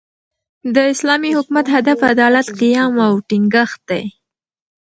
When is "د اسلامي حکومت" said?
0.75-1.65